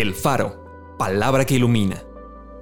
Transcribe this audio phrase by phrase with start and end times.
[0.00, 2.04] El Faro, palabra que ilumina.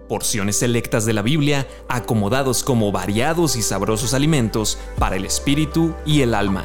[0.09, 6.23] Porciones selectas de la Biblia acomodados como variados y sabrosos alimentos para el espíritu y
[6.23, 6.65] el alma.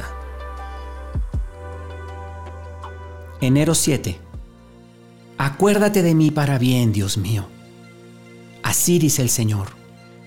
[3.42, 4.18] Enero 7.
[5.36, 7.44] Acuérdate de mí para bien, Dios mío.
[8.62, 9.68] Así dice el Señor.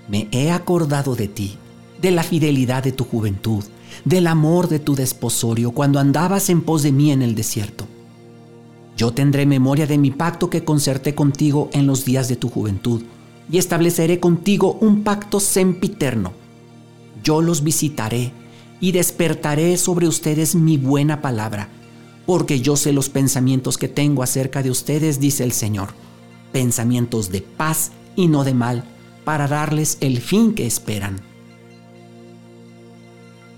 [0.08, 1.58] Me he acordado de ti,
[2.00, 3.64] de la fidelidad de tu juventud,
[4.04, 7.85] del amor de tu desposorio cuando andabas en pos de mí en el desierto.
[8.98, 13.04] Yo tendré memoria de mi pacto que concerté contigo en los días de tu juventud,
[13.52, 16.34] y estableceré contigo un pacto sempiterno.
[17.24, 18.32] Yo los visitaré
[18.80, 21.70] y despertaré sobre ustedes mi buena palabra,
[22.26, 25.90] porque yo sé los pensamientos que tengo acerca de ustedes, dice el Señor,
[26.52, 28.84] pensamientos de paz y no de mal,
[29.26, 31.20] para darles el fin que esperan.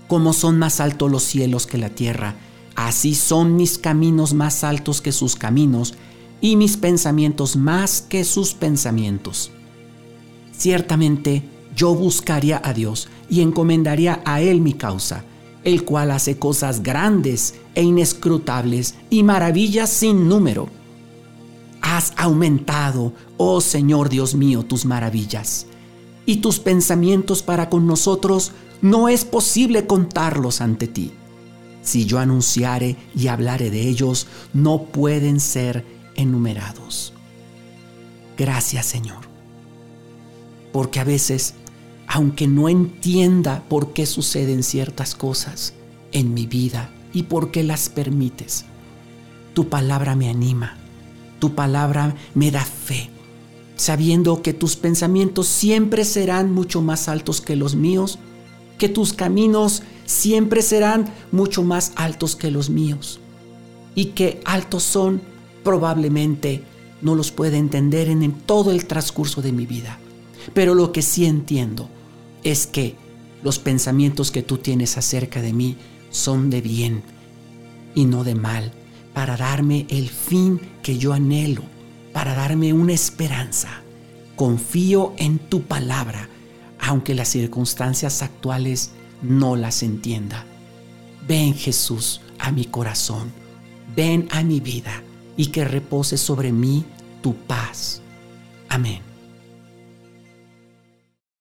[0.08, 2.34] Como son más altos los cielos que la tierra,
[2.78, 5.94] Así son mis caminos más altos que sus caminos
[6.40, 9.50] y mis pensamientos más que sus pensamientos.
[10.56, 11.42] Ciertamente
[11.74, 15.24] yo buscaría a Dios y encomendaría a Él mi causa,
[15.64, 20.68] el cual hace cosas grandes e inescrutables y maravillas sin número.
[21.80, 25.66] Has aumentado, oh Señor Dios mío, tus maravillas,
[26.26, 31.10] y tus pensamientos para con nosotros no es posible contarlos ante ti
[31.82, 35.84] si yo anunciare y hablare de ellos, no pueden ser
[36.16, 37.12] enumerados.
[38.36, 39.28] Gracias Señor,
[40.72, 41.54] porque a veces,
[42.06, 45.74] aunque no entienda por qué suceden ciertas cosas
[46.12, 48.64] en mi vida y por qué las permites,
[49.54, 50.76] tu palabra me anima,
[51.40, 53.10] tu palabra me da fe,
[53.76, 58.18] sabiendo que tus pensamientos siempre serán mucho más altos que los míos,
[58.78, 63.20] que tus caminos siempre serán mucho más altos que los míos.
[63.94, 65.20] Y que altos son,
[65.64, 66.62] probablemente
[67.02, 69.98] no los puede entender en, todo el transcurso de mi vida.
[70.54, 71.88] Pero lo que sí entiendo
[72.42, 72.96] es que
[73.42, 75.76] los pensamientos que tú tienes acerca de mí
[76.10, 77.02] son de bien
[77.94, 78.72] y no de mal,
[79.12, 81.62] para darme el fin que yo anhelo,
[82.12, 83.82] para darme una esperanza.
[84.36, 86.28] Confío en tu palabra,
[86.80, 90.44] aunque las circunstancias actuales no las entienda.
[91.26, 93.32] Ven Jesús a mi corazón,
[93.94, 95.02] ven a mi vida
[95.36, 96.84] y que repose sobre mí
[97.22, 98.00] tu paz.
[98.68, 99.07] Amén.